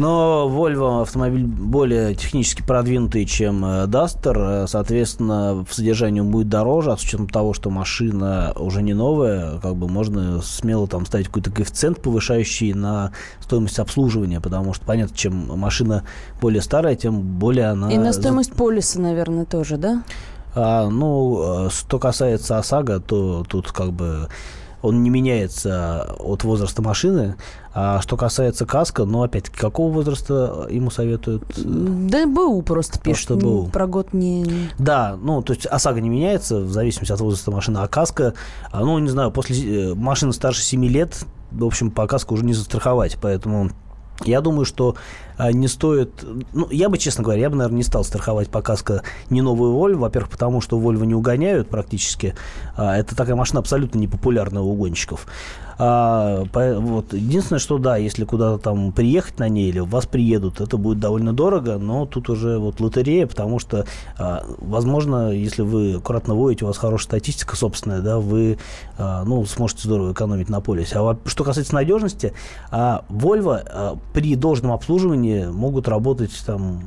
[0.00, 4.64] Но Volvo автомобиль более технически продвинутый, чем э, Duster.
[4.64, 8.94] Э, Соответственно, в содержании он будет дороже, а с учетом того, что машина уже не
[8.94, 14.86] новая, как бы можно смело там ставить какой-то коэффициент, повышающий на стоимость обслуживания, потому что,
[14.86, 16.04] понятно, чем машина
[16.40, 17.92] более старая, тем более она...
[17.92, 20.02] И на стоимость полиса, наверное, тоже, да?
[20.54, 24.28] А, ну, э, что касается ОСАГО, то тут как бы
[24.82, 27.36] он не меняется от возраста машины.
[27.72, 31.44] А что касается каска, ну, опять-таки, какого возраста ему советуют?
[31.56, 33.28] Да БУ просто пишет.
[33.28, 33.68] Просто БУ.
[33.68, 34.70] Про год не...
[34.78, 38.34] Да, ну, то есть ОСАГО не меняется в зависимости от возраста машины, а каска,
[38.72, 42.44] а, ну, не знаю, после э, машины старше 7 лет, в общем, по каску уже
[42.44, 43.70] не застраховать, поэтому
[44.24, 44.96] я думаю, что
[45.52, 46.24] не стоит...
[46.52, 49.72] Ну, я бы, честно говоря, я бы, наверное, не стал страховать по каско не новую
[49.74, 49.98] Volvo.
[49.98, 52.34] Во-первых, потому что Volvo не угоняют практически.
[52.76, 55.26] А, это такая машина абсолютно непопулярная у угонщиков.
[55.82, 57.14] А, по- вот.
[57.14, 61.32] Единственное, что да, если куда-то там приехать на ней или вас приедут, это будет довольно
[61.32, 63.86] дорого, но тут уже вот лотерея, потому что,
[64.18, 68.58] а, возможно, если вы аккуратно водите, у вас хорошая статистика собственная, да, вы
[68.98, 70.98] а, ну, сможете здорово экономить на полисе.
[70.98, 72.34] А что касается надежности,
[72.70, 76.82] а, Volvo а, при должном обслуживании могут работать там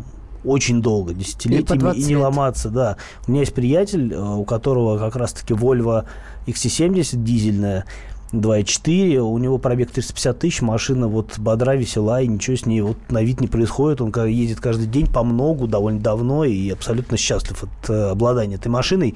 [0.46, 2.22] очень долго, десятилетиями, и, 20 не лет.
[2.24, 2.98] ломаться, да.
[3.28, 6.06] У меня есть приятель, э, у которого как раз-таки Volvo
[6.48, 7.86] XC70 дизельная,
[8.34, 12.98] 2.4, у него пробег 350 тысяч, машина вот бодра, весела, и ничего с ней вот
[13.10, 14.02] на вид не происходит.
[14.02, 18.70] Он ездит каждый день по многу, довольно давно, и абсолютно счастлив от э, обладания этой
[18.70, 19.16] машиной.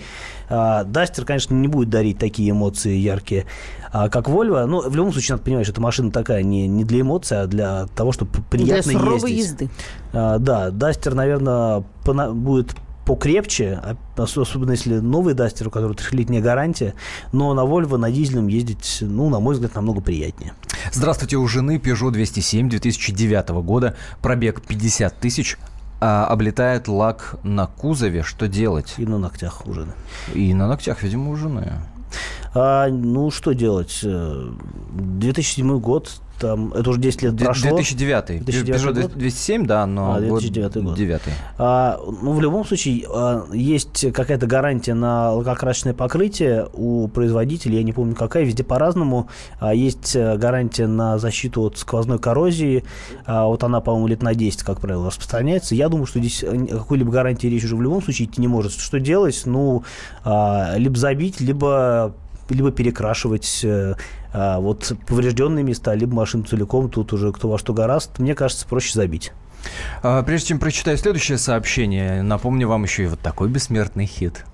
[0.50, 3.46] А, Дастер, конечно, не будет дарить такие эмоции яркие,
[3.92, 4.66] а, как Volvo.
[4.66, 7.48] Ну, в любом случае, надо понимать, что эта машина такая не, не для эмоций, а
[7.48, 9.38] для того, чтобы приятно Для ездить.
[9.38, 9.70] езды.
[10.14, 12.76] А, да, Дастер, наверное, будет
[13.08, 16.94] покрепче, а- ос- особенно если новый Дастер, у которого трехлетняя гарантия,
[17.32, 20.54] но на Volvo на дизельном ездить, ну, на мой взгляд, намного приятнее.
[20.92, 25.58] Здравствуйте, у жены Peugeot 207 2009 года, пробег 50 тысяч,
[26.02, 28.24] а, облетает лак на кузове.
[28.24, 28.94] Что делать?
[28.98, 29.94] И на ногтях у жены.
[30.36, 31.74] И на ногтях, видимо, у жены.
[32.54, 34.02] А, ну, что делать?
[34.04, 34.50] Э,
[34.92, 37.70] 2007 год, там, это уже 10 лет Д- прошло.
[37.72, 38.44] 2009.
[38.44, 39.12] 2009 Peugeot год?
[39.18, 40.96] 207, да, но А, год 2009 год.
[40.96, 41.22] 9.
[41.58, 47.84] А, ну, в любом случае, а, есть какая-то гарантия на лакокрасочное покрытие у производителя, я
[47.84, 49.28] не помню какая, везде по-разному.
[49.60, 52.84] А, есть э, гарантия на защиту от сквозной коррозии,
[53.26, 55.76] а, вот она, по-моему, лет на 10, как правило, распространяется.
[55.76, 58.74] Я думаю, что здесь о какой-либо гарантии речь уже в любом случае идти не может.
[58.74, 59.42] Что делать?
[59.46, 59.84] Ну,
[60.24, 62.14] а, либо забить, либо
[62.54, 63.96] либо перекрашивать э,
[64.34, 68.20] а, вот поврежденные места, либо машину целиком, тут уже кто во что гораст.
[68.20, 69.32] Мне кажется, проще забить.
[70.04, 74.46] А, Прежде чем прочитаю следующее сообщение, напомню вам еще и вот такой бессмертный хит.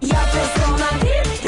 [0.00, 1.41] Я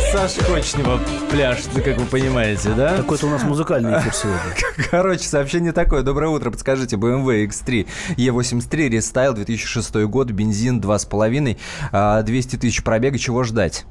[0.00, 2.96] Саша Кочнева пляж, как вы понимаете, да?
[2.96, 4.40] Какой-то у нас музыкальный эфир сегодня.
[4.90, 6.02] Короче, сообщение такое.
[6.02, 11.58] Доброе утро, подскажите, BMW X3 E83 рестайл 2006 год, бензин 2,5,
[11.92, 13.84] а, 200 тысяч пробега, чего ждать?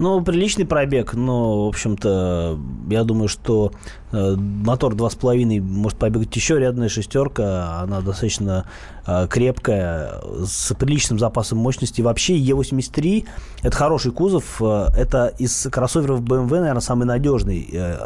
[0.00, 2.58] Ну, приличный пробег, но, в общем-то,
[2.88, 3.70] я думаю, что
[4.12, 8.64] э, мотор 2,5 может побегать еще рядная шестерка, она достаточно
[9.06, 12.00] э, крепкая, с приличным запасом мощности.
[12.00, 13.28] Вообще, Е83–
[13.62, 17.98] это хороший кузов, э, это из кроссоверов BMW, наверное, самый надежный э,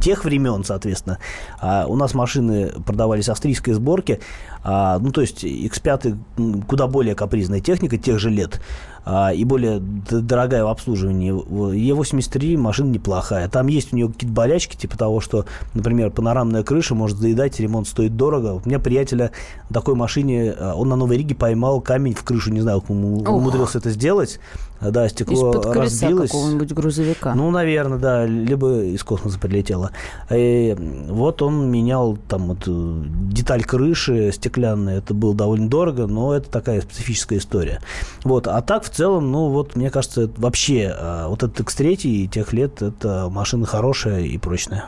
[0.00, 1.18] тех времен, соответственно.
[1.60, 4.20] А у нас машины продавались австрийской сборки,
[4.62, 8.60] а, ну, то есть X5 м, куда более капризная техника тех же лет
[9.08, 11.32] а, и более дорогая в обслуживании.
[11.32, 13.48] Е83 машина неплохая.
[13.48, 17.86] Там есть у нее какие-то болячки, типа того, что, например, панорамная крыша может заедать, ремонт
[17.86, 18.60] стоит дорого.
[18.64, 19.30] У меня приятеля
[19.70, 22.90] на такой машине, а, он на Новой Риге поймал камень в крышу, не знаю, как
[22.90, 24.40] он умудрился это сделать.
[24.80, 26.30] Да, стекло Из-под разбилось.
[26.30, 27.34] какого-нибудь грузовика.
[27.34, 29.90] Ну, наверное, да, либо из космоса прилетело.
[30.30, 30.76] И
[31.08, 36.80] вот он менял там эту деталь крыши стеклянная, это было довольно дорого, но это такая
[36.80, 37.80] специфическая история.
[38.24, 42.52] Вот, а так в целом, ну вот, мне кажется, вообще а, вот этот X3 тех
[42.52, 44.86] лет, это машина хорошая и прочная.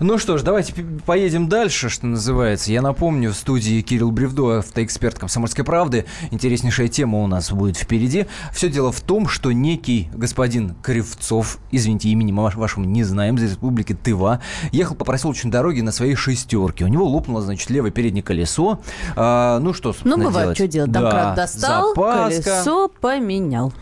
[0.00, 0.72] Ну что ж, давайте
[1.06, 2.72] поедем дальше, что называется.
[2.72, 6.04] Я напомню, в студии Кирилл Бревдо, автоэксперт «Комсомольской правды».
[6.30, 8.26] Интереснейшая тема у нас будет впереди.
[8.52, 13.42] Все дело в том, что некий господин Кривцов, извините, имени ваш- вашего не знаем, из
[13.42, 14.40] республики Тыва,
[14.72, 16.84] ехал по проселочной дороге на своей шестерке.
[16.84, 18.80] У него лопнуло, значит, левое переднее колесо.
[19.16, 20.56] А, ну что, Ну, бывает, делать?
[20.58, 20.90] что делать.
[20.92, 22.42] Домкрат Да, достал, запаска.
[22.42, 23.72] колесо поменял.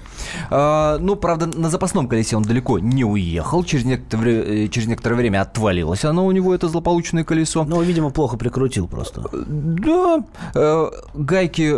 [0.50, 3.64] А, ну, правда, на запасном колесе он далеко не уехал.
[3.64, 7.64] Через некоторое, э, через некоторое время отвалилось оно у него, это злополучное колесо.
[7.64, 9.22] Ну, видимо, плохо прикрутил просто.
[9.32, 10.24] Да,
[10.54, 11.68] э, гайки,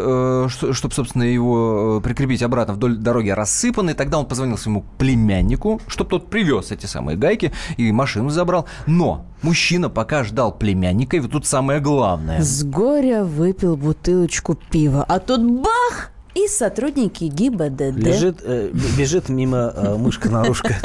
[0.48, 3.94] чтобы, собственно, его э, прикрепить обратно вдоль дороги, рассыпаны.
[3.94, 8.66] Тогда он позвонил своему племяннику, чтобы тот привез эти самые гайки и машину забрал.
[8.86, 12.42] Но мужчина пока ждал племянника, и вот тут самое главное.
[12.42, 16.10] С горя выпил бутылочку пива, а тут бах!
[16.38, 17.96] И сотрудники ГИБДД.
[17.96, 20.76] Лежит, э, бежит мимо э, мышка-нарушка.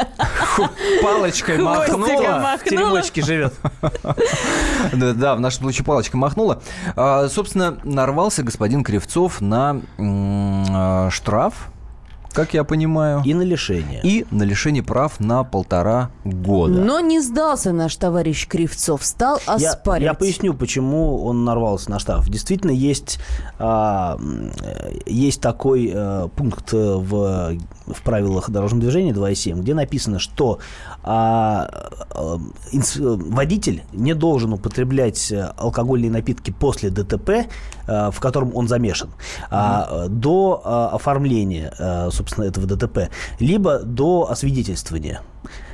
[1.03, 2.57] Палочкой махнула.
[2.59, 3.53] В теремочке живет.
[4.93, 6.63] Да, в нашем случае палочка махнула.
[6.95, 11.69] А, собственно, нарвался господин Кривцов на а, штраф,
[12.33, 13.21] как я понимаю.
[13.23, 14.01] И на лишение.
[14.03, 16.73] И на лишение прав на полтора года.
[16.73, 20.03] Но не сдался наш товарищ Кривцов, стал Я, оспаривать.
[20.03, 22.27] я поясню, почему он нарвался на штраф.
[22.29, 23.19] Действительно, есть,
[23.59, 24.17] а,
[25.05, 27.55] есть такой э, пункт э, в,
[27.87, 30.59] в правилах дорожного движения 2.7, где написано, что
[31.03, 31.69] а,
[32.15, 32.37] э,
[32.73, 39.09] инс- водитель не должен употреблять алкогольные напитки после ДТП, э, в котором он замешан,
[39.49, 43.09] а, э, до э, оформления, э, собственно, этого ДТП,
[43.39, 45.21] либо до освидетельствования.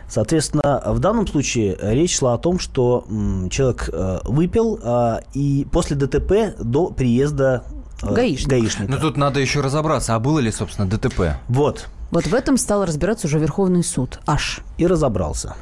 [0.07, 3.05] Соответственно, в данном случае речь шла о том, что
[3.51, 7.63] человек э, выпил э, и после ДТП до приезда
[8.01, 8.49] э, Гаишника.
[8.49, 8.91] гаишника.
[8.91, 11.35] Но тут надо еще разобраться, а было ли, собственно, ДТП?
[11.47, 11.88] Вот.
[12.09, 14.19] Вот в этом стал разбираться уже Верховный суд.
[14.25, 14.62] Аж.
[14.79, 15.55] И разобрался.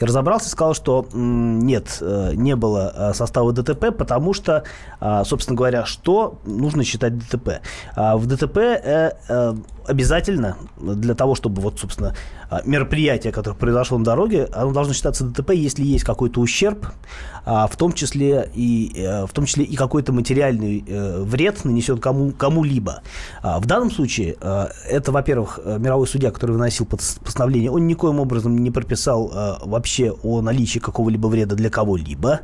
[0.00, 4.64] И разобрался, сказал, что нет, э, не было состава ДТП, потому что,
[5.00, 7.60] а, собственно говоря, что нужно считать ДТП?
[7.96, 8.58] А, В ДТП
[9.88, 12.14] обязательно для того, чтобы вот, собственно,
[12.50, 16.86] а, мероприятие, которое произошло на дороге, оно должно считаться ДТП, если есть какой-то ущерб,
[17.44, 21.98] а, в том числе и э, в том числе и какой-то материальный э, вред нанесен
[21.98, 23.02] кому кому-либо.
[23.42, 24.36] А, В данном случае
[24.88, 29.32] это, во-первых, э, мировой судья, который выносил пос- постановление, он никоим образом не прописал
[29.64, 32.40] вообще о наличии какого-либо вреда для кого-либо.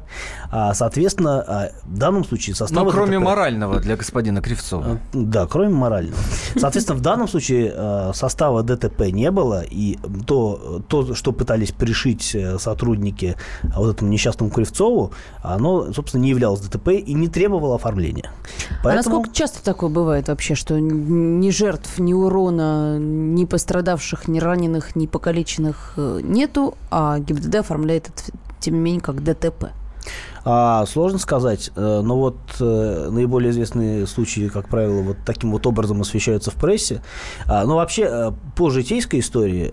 [0.72, 4.98] Соответственно, в данном случае состав Ну, кроме морального для господина Кривцова.
[5.12, 6.16] да, кроме морального.
[6.56, 12.34] Соответственно, в данном случае э, состава ДТП не было, и то, то, что пытались пришить
[12.34, 17.74] э, сотрудники э, вот этому несчастному Кривцову, оно, собственно, не являлось ДТП и не требовало
[17.74, 18.30] оформления.
[18.70, 19.16] А Поэтому...
[19.16, 25.06] насколько часто такое бывает вообще, что ни жертв, ни урона, ни пострадавших, ни раненых, ни
[25.06, 29.72] покалеченных э, нету, а ГИБДД оформляет это, тем не менее, как ДТП?
[30.44, 35.66] А, сложно сказать, э, но вот э, наиболее известные случаи, как правило, вот таким вот
[35.66, 37.02] образом освещаются в прессе.
[37.46, 39.72] А, но вообще, э, по житейской истории,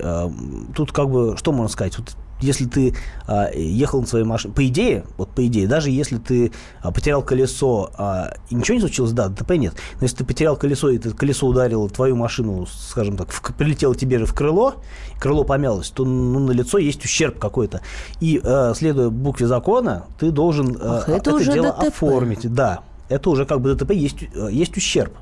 [0.74, 2.94] тут как бы, что можно сказать, вот если ты
[3.26, 6.52] а, ехал на своей машине, по идее, вот по идее, даже если ты
[6.82, 9.74] а, потерял колесо а, и ничего не случилось, да, ДТП нет.
[10.00, 13.94] Но если ты потерял колесо, и это колесо ударило твою машину, скажем так, в- прилетело
[13.94, 14.74] тебе же в крыло,
[15.20, 17.80] крыло помялось, то ну, на лицо есть ущерб какой-то.
[18.20, 21.88] И э, следуя букве закона, ты должен э, Ах, это уже дело ДТП.
[21.88, 22.52] оформить.
[22.52, 25.12] Да, это уже как бы ДТП, есть, э, есть ущерб.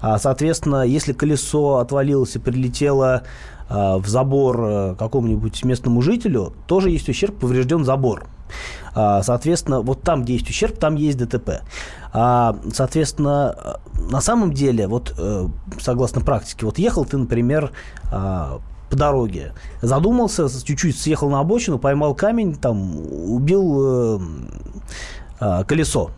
[0.00, 3.22] А, соответственно, если колесо отвалилось и прилетело а,
[3.70, 8.26] в забор э, какому-нибудь местному жителю, тоже есть ущерб, поврежден забор.
[8.94, 11.62] А, Соответственно, вот там, где есть ущерб, там есть ДТП.
[12.12, 15.46] А, Соответственно, э, на самом деле, вот э,
[15.78, 17.72] согласно практике, вот ехал ты, например,
[18.10, 22.96] по дороге, задумался, чуть-чуть съехал на обочину, поймал камень, там
[23.32, 24.20] убил э,
[25.40, 26.10] э, колесо.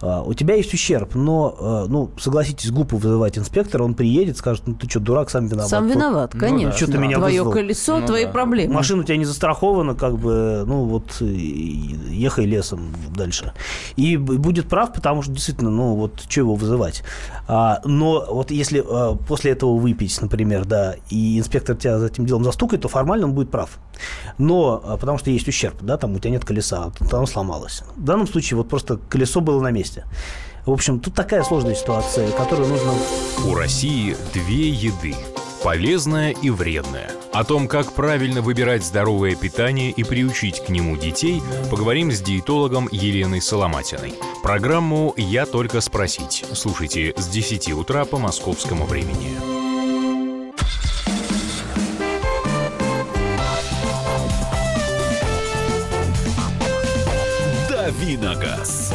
[0.00, 4.64] А, у тебя есть ущерб, но, а, ну, согласитесь, глупо вызывать инспектора, он приедет, скажет,
[4.66, 5.68] ну, ты что, дурак, сам виноват.
[5.68, 6.70] Сам виноват, Ну, конечно.
[6.70, 6.76] да.
[6.76, 7.52] Что ты меня Твое вызвал?
[7.52, 8.30] колесо, Ну твои да.
[8.30, 8.74] проблемы.
[8.74, 13.52] Машина у тебя не застрахована, как бы, ну вот, ехай лесом дальше.
[13.96, 17.02] И будет прав, потому что действительно, ну вот, что его вызывать.
[17.46, 22.26] А, но вот если а, после этого выпить, например, да, и инспектор тебя за этим
[22.26, 23.78] делом застукает, то формально он будет прав.
[24.36, 27.82] Но, а, потому что есть ущерб, да, там у тебя нет колеса, оно сломалось.
[27.96, 29.87] В данном случае вот просто колесо было на месте.
[30.66, 32.92] В общем, тут такая сложная ситуация, которую нужно
[33.46, 35.16] У России две еды–
[35.62, 37.10] полезная и вредная.
[37.32, 42.88] О том, как правильно выбирать здоровое питание и приучить к нему детей, поговорим с диетологом
[42.90, 44.14] Еленой Соломатиной.
[44.42, 49.36] Программу «Я только спросить» слушайте с 10 утра по московскому времени.
[57.68, 58.92] Давиногаз.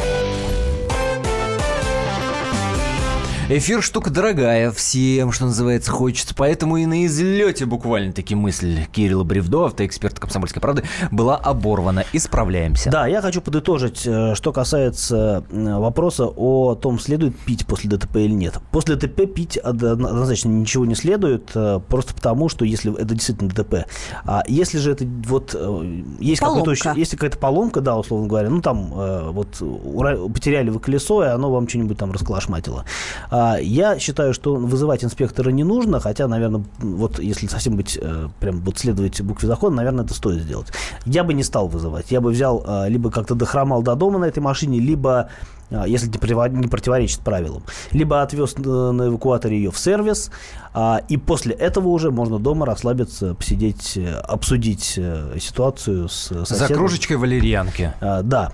[3.50, 6.34] Эфир штука дорогая всем, что называется, хочется.
[6.34, 12.04] Поэтому и на излете буквально таки мысль Кирилла Бревдо, автоэксперта «Комсомольской правды», была оборвана.
[12.14, 12.90] Исправляемся.
[12.90, 18.16] Да, я хочу подытожить, э, что касается э, вопроса о том, следует пить после ДТП
[18.16, 18.60] или нет.
[18.72, 23.50] После ДТП пить од- однозначно ничего не следует, э, просто потому, что если это действительно
[23.50, 23.86] ДТП.
[24.24, 25.54] А если же это вот
[26.18, 28.86] есть какой-то, если какая-то поломка, да, условно говоря, ну там
[29.32, 29.62] вот
[30.32, 32.86] потеряли вы колесо, и оно вам что-нибудь там расколошматило.
[33.36, 38.28] А, Я считаю, что вызывать инспектора не нужно, хотя, наверное, вот если совсем быть, э,
[38.38, 40.68] прям вот следовать букве закона, наверное, это стоит сделать.
[41.04, 42.12] Я бы не стал вызывать.
[42.12, 45.28] Я бы взял, э, либо как-то дохромал до дома на этой машине, либо а,
[45.70, 47.62] если не противо- не противоречит правилам,
[47.92, 50.30] либо отвез на на эвакуаторе ее в сервис,
[50.72, 56.44] а, и после этого уже можно дома расслабиться, посидеть, э, обсудить э, ситуацию с За
[56.44, 56.76] соседом.
[56.78, 57.92] кружечкой валерьянки.
[58.00, 58.52] А, Да,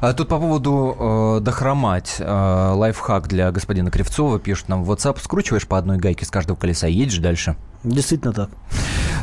[0.00, 2.16] А Тут по поводу э, дохромать.
[2.18, 4.38] Э, лайфхак для господина Кривцова.
[4.38, 5.18] Пишут нам в WhatsApp.
[5.22, 7.56] Скручиваешь по одной гайке с каждого колеса и едешь дальше.
[7.84, 8.50] действительно так.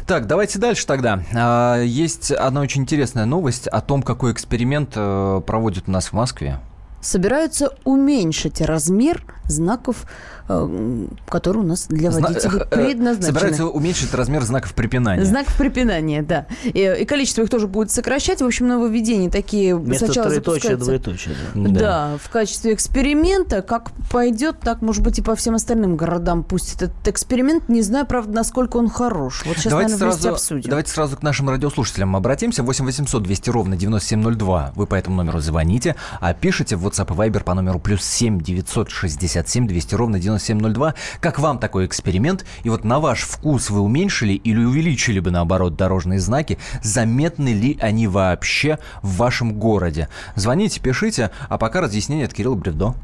[0.07, 1.23] Так, давайте дальше тогда.
[1.35, 6.13] А, Есть одна очень интересная новость о том, какой эксперимент э, проводят у нас в
[6.13, 6.59] Москве.
[7.01, 10.05] Собираются уменьшить размер знаков,
[10.47, 13.33] э, которые у нас для Зна- водителей э, э, предназначены.
[13.33, 15.25] Собираются уменьшить размер знаков препинания.
[15.25, 16.45] Знаков препинания, да.
[16.63, 18.41] И, и количество их тоже будет сокращать.
[18.41, 21.35] В общем, нововведения такие Вместо сначала троеточия, запускаются- двоеточие.
[21.55, 21.79] да.
[21.79, 22.17] Да.
[22.21, 23.61] в качестве эксперимента.
[23.63, 27.69] Как пойдет, так, может быть, и по всем остальным городам пусть этот эксперимент.
[27.69, 29.43] Не знаю, правда, насколько он хорош.
[29.47, 30.69] Вот сейчас, давайте, наверное, сразу, обсудим.
[30.69, 32.61] давайте сразу к нашим радиослушателям обратимся.
[32.61, 34.73] 8 800 200 ровно 9702.
[34.75, 38.41] Вы по этому номеру звоните, а пишите в WhatsApp и Viber по номеру плюс 7
[38.41, 40.95] 967 200 ровно 9702.
[41.19, 42.45] Как вам такой эксперимент?
[42.63, 46.57] И вот на ваш вкус вы уменьшили или увеличили бы, наоборот, дорожные знаки?
[46.81, 50.09] Заметны ли они вообще в вашем городе?
[50.35, 52.95] Звоните, пишите, а пока разъяснение от Кирилла Бревдо.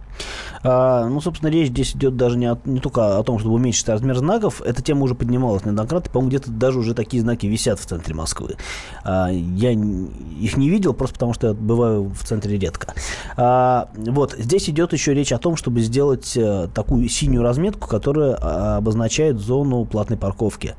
[0.64, 3.88] А, ну, собственно, речь здесь идет даже не, о- не только о том, чтобы уменьшить
[3.88, 4.62] размер знаков.
[4.62, 6.10] Эта тема уже поднималась неоднократно.
[6.12, 8.56] По-моему, где-то даже уже такие знаки висят в центре Москвы.
[9.04, 12.94] А, я их не видел, просто потому что я бываю в центре редко.
[13.38, 18.36] А, вот, здесь идет еще речь о том, чтобы сделать э, такую синюю разметку, которая
[18.78, 20.76] обозначает зону платной парковки.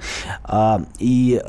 [0.99, 1.43] И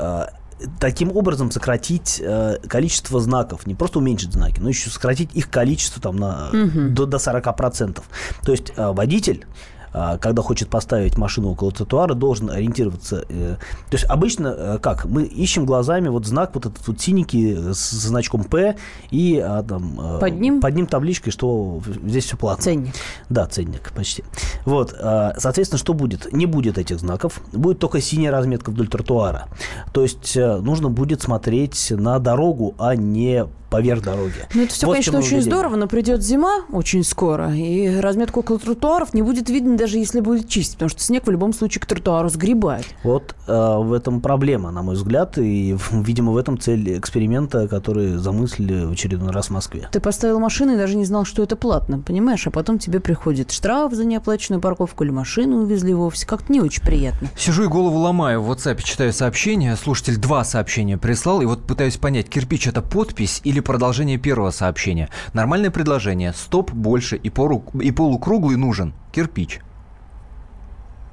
[0.78, 6.00] таким образом сократить э, количество знаков, не просто уменьшить знаки, но еще сократить их количество
[6.00, 8.02] там на, до, до 40%.
[8.44, 9.46] То есть э, водитель
[9.92, 13.24] когда хочет поставить машину около тротуара, должен ориентироваться.
[13.28, 13.56] э,
[13.90, 15.04] То есть обычно э, как?
[15.04, 18.76] Мы ищем глазами вот знак вот этот вот синенький с значком П
[19.10, 20.60] и а, там, э, Под ним?
[20.60, 22.64] под ним табличкой, что здесь все платно.
[22.64, 22.94] Ценник.
[23.28, 24.24] Да, ценник почти.
[24.64, 26.32] Вот, а, соответственно, что будет?
[26.32, 29.48] Не будет этих знаков, будет только синяя разметка вдоль тротуара.
[29.92, 34.46] То есть э, нужно будет смотреть на дорогу, а не поверх дороги.
[34.54, 35.52] Ну, это все, Вот конечно, очень нововведение.
[35.52, 40.20] здорово, но придет зима очень скоро, и разметку около тротуаров не будет видно, даже если
[40.20, 42.86] будет чистить, потому что снег в любом случае к тротуару сгребает.
[43.02, 48.16] Вот э, в этом проблема, на мой взгляд, и, видимо, в этом цель эксперимента, который
[48.16, 49.88] замыслили в очередной раз в Москве.
[49.92, 52.46] Ты поставил машину и даже не знал, что это платно, понимаешь?
[52.46, 56.26] А потом тебе приходит штраф за неоплаченную парковку или машину увезли вовсе.
[56.26, 57.28] Как-то не очень приятно.
[57.36, 58.42] Сижу и голову ломаю.
[58.42, 59.76] В WhatsApp читаю сообщение.
[59.76, 61.40] Слушатель два сообщения прислал.
[61.42, 65.08] И вот пытаюсь понять, кирпич это подпись или продолжение первого сообщения.
[65.32, 66.32] Нормальное предложение.
[66.32, 68.94] Стоп больше и, пору, и полукруглый нужен.
[69.12, 69.60] Кирпич.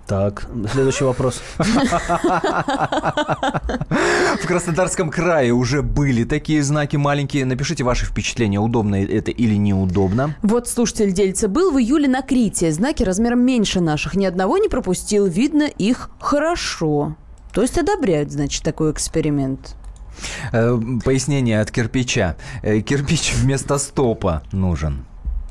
[0.08, 1.42] Так, следующий вопрос.
[1.58, 1.66] В
[4.46, 7.44] Краснодарском крае уже были такие знаки маленькие.
[7.46, 10.36] Напишите ваши впечатления, удобно это или неудобно.
[10.44, 11.48] Вот слушатель делится.
[11.48, 12.72] Был в июле на Крите.
[12.72, 14.16] Знаки размером меньше наших.
[14.16, 15.26] Ни одного не пропустил.
[15.26, 17.16] Видно их хорошо.
[17.52, 19.76] То есть одобряют, значит, такой эксперимент.
[20.52, 22.36] Э, Пояснение от кирпича.
[22.62, 25.06] Э, Кирпич вместо стопа нужен.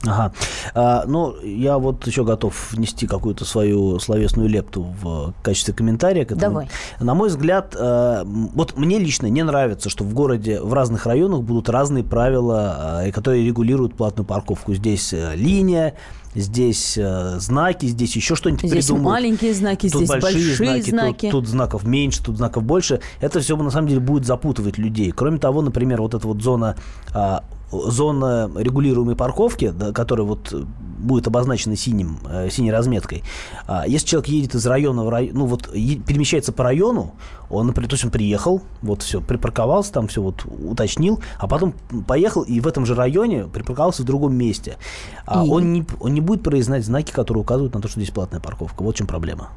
[0.07, 0.33] Ага.
[0.75, 6.33] А, ну, я вот еще готов внести какую-то свою словесную лепту в качестве комментария к
[6.33, 6.41] этому.
[6.41, 6.69] Давай.
[7.01, 11.41] На мой взгляд, э, вот мне лично не нравится, что в городе в разных районах
[11.41, 14.75] будут разные правила, которые регулируют платную парковку.
[14.75, 15.95] Здесь линия,
[16.35, 19.05] здесь э, знаки, здесь еще что-нибудь Здесь придумают.
[19.05, 21.31] маленькие знаки, Тут здесь большие большие знаки, знаки.
[21.31, 23.01] Тут, тут знаков меньше, тут знаков больше.
[23.21, 25.13] Это все на самом деле будет запутывать людей.
[25.13, 26.77] Кроме того, например, вот эта вот зона
[27.13, 30.65] а, зона регулируемой парковки, да, которая вот э,
[31.05, 33.23] будет обозначена синим, э, синей разметкой.
[33.67, 37.15] А, если человек едет из района в район, ну вот е- перемещается по району,
[37.51, 41.75] он, например, то есть он приехал, вот все, припарковался там, все вот уточнил, а потом
[42.07, 44.77] поехал и в этом же районе припарковался в другом месте.
[45.27, 45.49] А И?
[45.49, 48.83] он, не, он не будет произносить знаки, которые указывают на то, что здесь платная парковка.
[48.83, 49.51] Вот в чем проблема.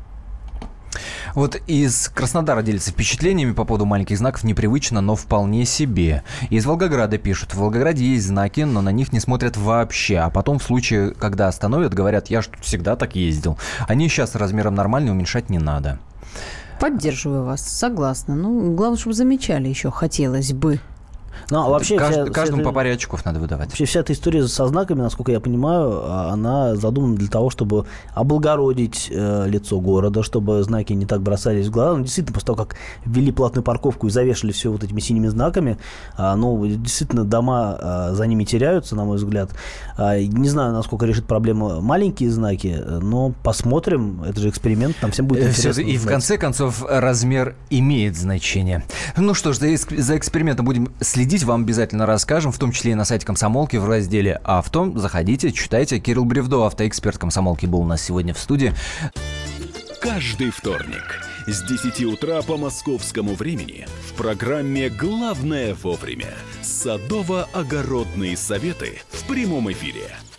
[1.34, 6.24] Вот из Краснодара делится впечатлениями по поводу маленьких знаков непривычно, но вполне себе.
[6.50, 10.18] Из Волгограда пишут, в Волгограде есть знаки, но на них не смотрят вообще.
[10.18, 13.58] А потом в случае, когда остановят, говорят, я ж тут всегда так ездил.
[13.88, 16.00] Они сейчас размером нормальный, уменьшать не надо.
[16.80, 18.36] Поддерживаю вас, согласна.
[18.36, 20.80] Ну, главное, чтобы замечали еще, хотелось бы.
[21.50, 23.68] Ну, а вообще Кажд- вся- вся каждому эта- по паре очков надо выдавать.
[23.70, 27.86] Вообще вся эта история со знаками, насколько я понимаю, а, она задумана для того, чтобы
[28.14, 31.96] облагородить э, лицо города, чтобы знаки не так бросались в глаза.
[31.98, 32.76] Ну, действительно, после того, как
[33.06, 35.78] ввели платную парковку и завешали все вот этими синими знаками,
[36.18, 39.50] а, ну, действительно, дома а, за ними теряются, на мой взгляд.
[39.98, 44.24] А, не знаю, насколько решит проблему маленькие знаки, э, но посмотрим.
[44.24, 45.82] Это же эксперимент, там всем будет Э, интересно.
[45.82, 48.84] и в конце концов размер имеет значение.
[49.16, 52.96] Ну что ж, за, за экспериментом будем следить, вам обязательно расскажем, в том числе и
[52.96, 54.92] на сайте Комсомолки в разделе «Авто».
[54.96, 56.00] Заходите, читайте.
[56.00, 58.74] Кирилл Бревдо, автоэксперт Комсомолки, был у нас сегодня в студии.
[60.02, 69.28] Каждый вторник с 10 утра по московскому времени в программе «Главное вовремя» садово-огородные советы в
[69.28, 70.12] прямом эфире.